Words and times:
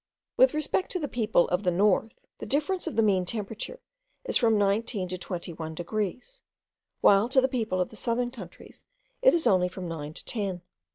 With 0.35 0.55
respect 0.55 0.89
to 0.93 0.99
the 0.99 1.07
people 1.07 1.47
of 1.49 1.61
the 1.61 1.69
north, 1.69 2.19
the 2.39 2.47
difference 2.47 2.87
of 2.87 2.95
the 2.95 3.03
mean 3.03 3.23
temperature 3.23 3.79
is 4.25 4.35
from 4.35 4.57
nineteen 4.57 5.07
to 5.09 5.17
twenty 5.19 5.53
one 5.53 5.75
degrees, 5.75 6.41
while 7.01 7.29
to 7.29 7.39
the 7.39 7.47
people 7.47 7.79
of 7.79 7.95
southern 7.95 8.31
countries 8.31 8.83
it 9.21 9.35
is 9.35 9.45
only 9.45 9.67
from 9.67 9.87
nine 9.87 10.15
to 10.15 10.25
ten. 10.25 10.63